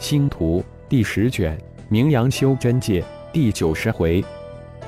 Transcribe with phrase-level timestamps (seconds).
[0.00, 1.56] 星图第十卷，
[1.90, 4.24] 名扬修真界第九十回，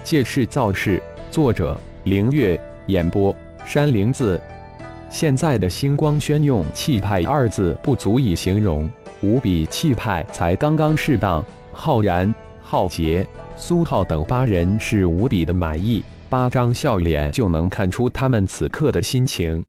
[0.03, 1.01] 借势造势。
[1.31, 2.59] 作者：凌月。
[2.87, 4.41] 演播：山灵子。
[5.11, 8.91] 现在的星光轩用气派二字不足以形容，
[9.21, 11.45] 无比气派才刚刚适当。
[11.73, 13.25] 浩然、浩劫、
[13.55, 19.63] 苏浩等八人是无比的满意，八张笑脸就能看出他们此刻的心情。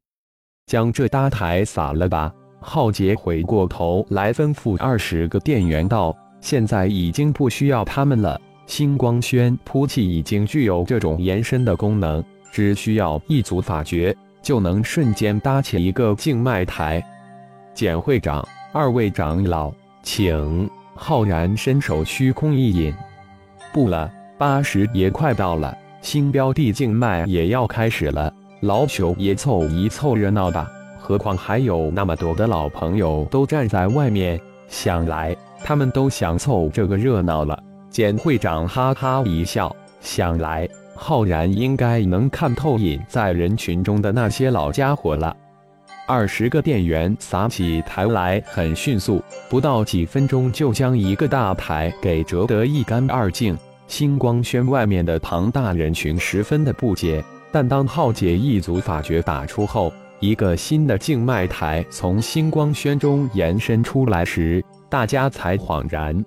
[0.66, 2.32] 将这搭台撒了吧！
[2.66, 8.40] 浩劫回过头来吩咐二十个店员道：“现在已经不需要他们了。
[8.66, 17.04] 星光轩铺气已经具有这种延伸的功能，只需要一组法诀，就能瞬间搭起一个静脉台。”
[17.74, 18.42] 简会长，
[18.72, 19.70] 二位长老，
[20.02, 20.68] 请。
[20.96, 22.94] 浩然伸手虚空一引，
[23.74, 28.32] 不了，八十也快到了，星标的静脉也要开始了。
[28.60, 30.66] 老朽也凑一凑热闹吧。
[31.06, 37.62] 何况还有那么多的老朋友都站在外面，想来他们都想凑这个热闹了。
[37.90, 45.36] 简会长哈哈一笑，想来浩然应该能看透隐在人群中的那些老家伙了。
[46.06, 53.54] 二十个店员撒起台来很迅速，不到几分钟就将一个大台给折得一干二净。
[53.88, 66.24] 星光轩外面的庞大人群十分的不解，但当浩劫一组法诀打出后，一个新的静脉台从星光轩中延伸出来时，大家才恍然，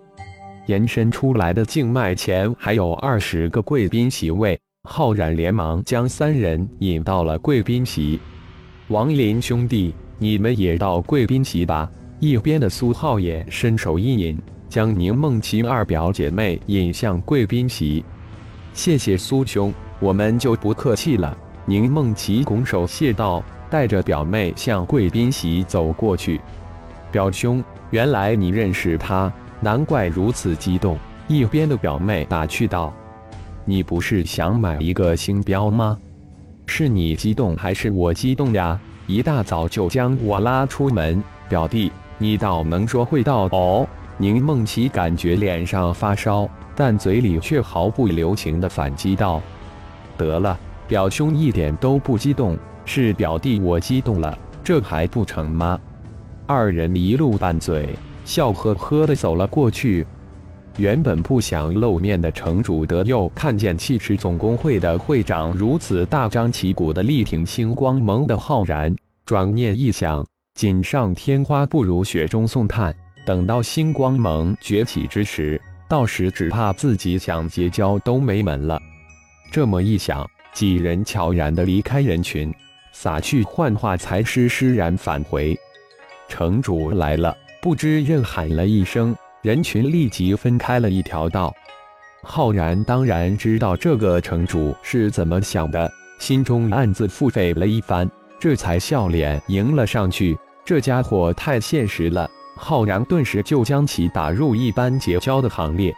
[0.67, 4.59] 延伸出来的静脉前还有二十个贵宾席位。
[4.89, 8.19] 浩然连忙将三人引到了贵宾席。
[8.89, 11.89] 王林兄弟，你们也到贵宾席吧。
[12.19, 14.37] 一边的苏浩也伸手一引，
[14.69, 18.05] 将宁梦琪二表姐妹引向贵宾席。
[18.73, 21.37] 谢谢苏兄，我们就不客气了。
[21.65, 23.43] 宁梦琪拱手谢道。
[23.69, 26.39] 带着表妹向贵宾席走过去，
[27.11, 30.97] 表兄，原来你认识他，难怪如此激动。
[31.27, 32.93] 一边的表妹打趣道
[33.65, 35.97] ：“你不是想买一个星标吗？
[36.65, 38.79] 是你激动还是我激动呀？
[39.07, 43.85] 一大早就将我拉出门，表弟，你倒能说会道哦。”
[44.19, 49.41] 宁梦琪感觉脸上发烧，但嘴里却毫不留情地反击道
[50.17, 55.77] ：“得了，表兄一点都不激动。”是表弟我激动了，这还不成吗？
[56.47, 57.89] 二人一路拌嘴，
[58.23, 60.07] 笑呵呵的走了过去。
[60.77, 72.95] 原本不想露面的城主德佑看见气势总工会的会长如此大张旗鼓的力挺星光盟的浩然，转念一想，锦上添花不如雪中送炭。
[73.25, 78.79] 等到星光盟崛起之时，到时只怕自己想结交都没门了。
[79.51, 82.53] 这么一想，几人悄然的离开人群。
[82.99, 85.55] 撒去幻化，才施施然返回。
[86.27, 91.53] 城主来了，不知任喊了一声，人群立即分开了一条道。
[92.23, 95.87] 浩然当然知道这个城主是怎么想的，
[96.17, 98.09] 心中暗自腹诽了一番，
[98.39, 100.35] 这才笑脸迎了上去。
[100.65, 105.95] 这家伙太现实了，浩然顿时就将其打入一般结交的行列。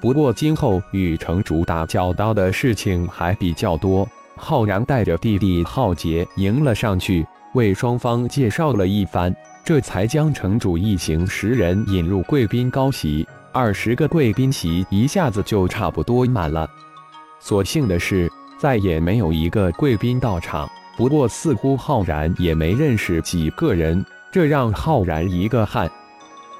[0.00, 4.08] 不过今后与城主打交道的事情还比较多。
[4.36, 9.34] 浩然带着弟弟浩杰迎了上去，为双方介绍了一番，
[9.64, 13.26] 这才将城主一行十人引入贵宾高席。
[13.52, 16.68] 二十个贵宾席一下子就差不多满了。
[17.38, 20.68] 所幸的是，再也没有一个贵宾到场。
[20.96, 25.90] 不过，似乎浩然也没认识几个人，这让浩然一个汗。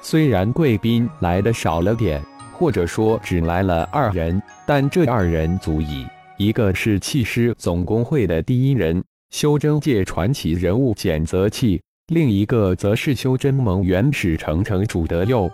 [0.01, 6.05] 虽然贵宾来的少了点，或者说只来了二人，但这二人足矣。
[6.37, 15.49] 一个是气师总工会的第一人，修真界传奇人物简泽气；另一个则是修真盟原始城城主德佑。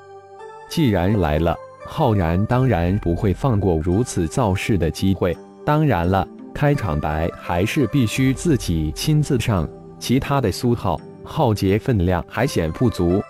[0.70, 1.54] 既然来了，
[1.86, 5.36] 浩然当然不会放过如此造势的机会。
[5.66, 9.68] 当然了，开场白还是必须自己亲自上，
[10.00, 13.22] 其他的苏浩、浩劫分量还显不足。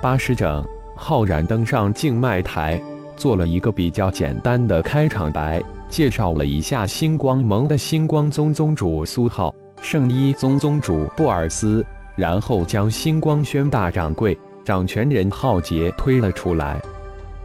[0.00, 0.66] 八时整，
[0.96, 2.82] 浩然登上静脉台，
[3.14, 5.62] 做了一个比较简单的开场白。
[5.88, 16.80] 介绍了一下星光盟的星光宗宗主苏浩、圣衣宗宗主布尔斯，然后将星光轩大掌柜、掌权人浩杰推了出来。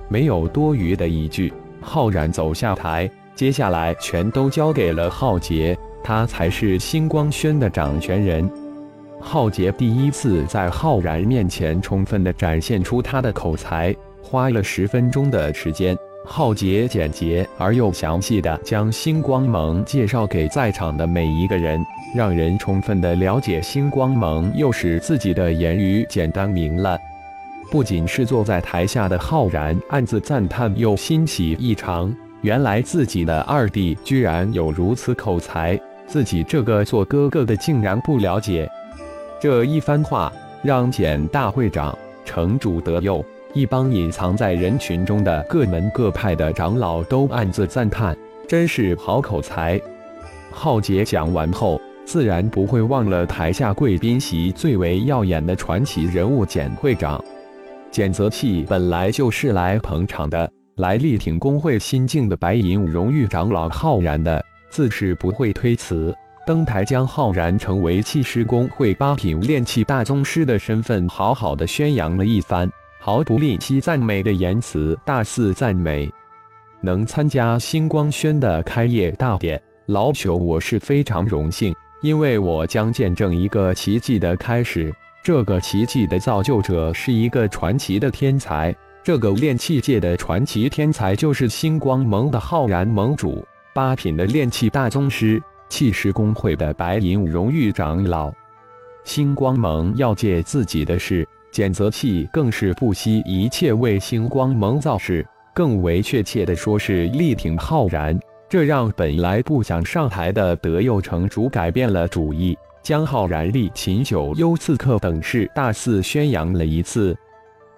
[0.09, 1.51] 没有多余的一句，
[1.81, 8.47] 浩然走下台，接下来全都交给了浩杰，他才是星光轩的掌权人。
[9.19, 15.97] 浩杰第一次在浩然面前充分的展现出他的口才，花了十分钟的时间。
[16.25, 21.83] 浩劫简洁而又详细的将星光盟介绍给在场的每一个人，
[22.15, 26.97] 让人充分的了解星光盟，又使自己的言语简单明了。
[27.69, 32.13] 不仅是坐在台下的浩然暗自赞叹，又欣喜异常。
[32.41, 38.69] 原来自己的二弟居然有如此口才，自己这个做哥哥的竟然不了解。
[39.41, 40.31] 这一番话
[40.61, 43.23] 让简大会长、城主德佑
[43.53, 48.17] 一帮隐藏在人群中的各门各派的长老都暗自赞叹，
[48.47, 49.79] 真是好口才。
[50.49, 57.23] 浩杰讲完后，自然不会忘了台下贵宾席最为耀眼的传奇人物简会长。
[57.91, 60.49] 简泽气本来就是来捧场的。
[60.77, 66.11] 来力挺工会新晋的白银荣誉长老浩然的，自是不会推辞，
[66.47, 72.67] 登台将浩然成为气师工会八品炼气大宗师的身份好好的宣扬了一番，
[73.05, 76.09] 毫不吝惜赞美的言辞，大肆赞美。
[76.79, 84.89] 能参加星光轩的开业大典，老朽我是非常荣幸，因为我将见证一个奇迹的开始。
[85.21, 88.73] 这个奇迹的造就者是一个传奇的天才。
[89.03, 98.31] 这个炼器界的传奇天才就是星光盟的浩然盟主，八品的炼器大宗师，气师工会的白银荣誉长老。
[99.03, 105.23] 星光盟要借自己的事，简泽气更是不惜一切为星光盟造势，
[105.53, 108.19] 更为确切的说是力挺浩然。
[108.49, 117.15] 这让本来不想上台的德佑城主改变了主意，将浩然立秦九幽刺客等事大肆宣扬了一次。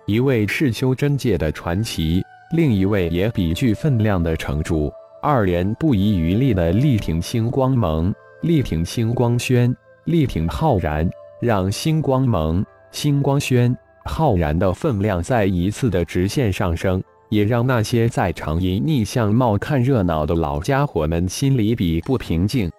[0.06, 2.24] 一位是修真界的传奇，
[2.56, 4.89] 另一位也比具分量的城主，
[5.21, 9.75] 二人不遗余力的力挺星光盟，力挺星光轩，
[10.06, 11.10] 力挺浩然，
[11.42, 22.71] 让星光盟、星光轩、浩然的分量再一次的直线上升，也让那些在场以逆相貌看热闹的老家伙们心里比不平静。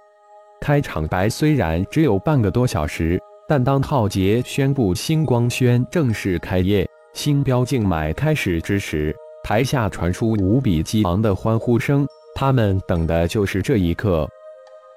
[0.62, 6.88] 开场白虽然只有半个多小时，但当浩杰宣布星光轩正式开业。
[7.12, 9.14] 星标竞买开始之时，
[9.44, 12.06] 台下传出无比激昂的欢呼声。
[12.34, 14.26] 他们等的就是这一刻，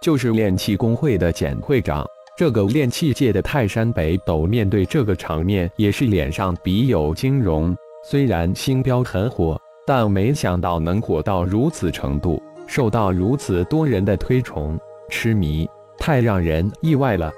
[0.02, 2.06] 就是炼气工会的简会长，
[2.40, 7.76] 这个炼气界的泰山北斗，面对这个场面也是脸上笔有惊容。
[8.02, 17.30] 虽然星标很火，但没想到能火到如此程度，受到如此多人的推崇痴迷，太让人意外了。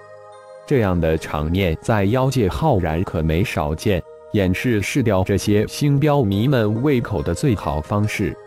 [0.67, 3.99] 这样的场面在妖界浩然可没少见。
[4.33, 8.37] 掩饰试掉这些星标迷们胃口的最好方式，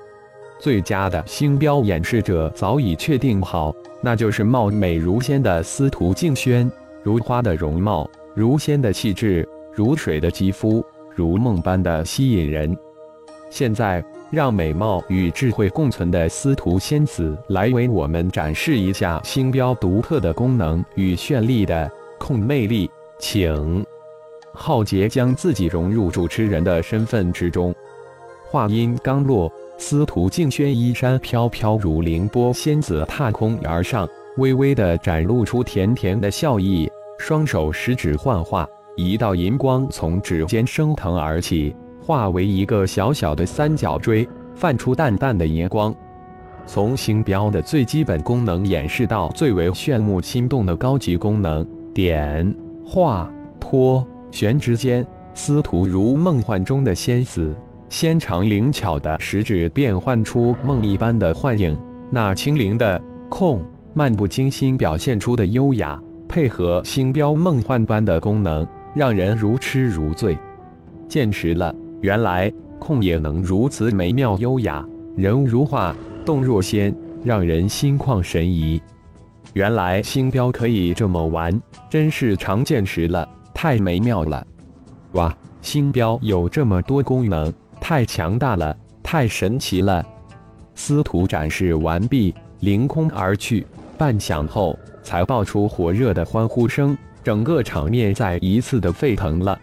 [0.59, 6.71] 最佳的星标演示者早已确定好，那就是貌美如仙的司徒静轩，
[7.03, 10.85] 如花的容貌，如仙的气质，如水的肌肤，
[11.15, 12.77] 如梦般的吸引人。
[13.51, 23.85] 现在，让美貌与智慧共存的司徒仙子来为我们展示一下星标独特的功能与绚丽的控魅力，请。
[24.53, 27.75] 浩杰将自己融入主持人的身份之中。
[28.47, 36.89] 话音刚落，司徒静轩衣衫飘飘如凌波仙子踏空而上，微微的展露出甜甜的笑意，
[37.19, 38.67] 双手十指幻化，
[38.97, 45.95] 一道银光从指尖升腾而起，化为一个小小的三角锥，泛出淡淡的银光。
[46.67, 52.55] 从星标的最基本功能演示到最为炫目心动的高级功能，点、
[52.87, 53.31] 画、
[53.61, 54.07] 拖。
[54.31, 57.55] 玄之间，司徒如梦幻中的仙子，
[57.95, 61.79] 纤长灵巧的食指变换出梦一般的幻影，
[62.11, 63.63] 那轻灵的控，
[63.95, 70.37] 漫不经心表现出的优雅，配合星标梦幻般的功能，让人如痴如醉。
[71.09, 74.85] 见识了，原来控也能如此美妙优雅，
[75.17, 75.95] 人如画，
[76.27, 78.83] 动若仙，让人心旷神怡。
[79.53, 83.29] 原来星标可以这么玩，真是长见识了。
[83.55, 84.45] 太美妙了！
[85.13, 85.33] 哇，
[85.63, 87.53] 星标有这么多功能，
[87.87, 90.03] 太强大了，太神奇了！
[90.75, 93.67] 司徒展示完毕，凌空而去。
[93.99, 99.61] 半晌后，才爆出火热的欢呼声，整个场面再一次的沸腾了。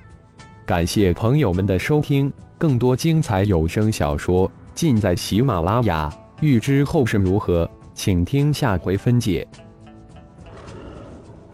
[0.67, 6.07] 感谢朋友们的收听，更多精彩有声小说尽在喜马拉雅。
[6.41, 9.47] 欲知后事如何，请听下回分解。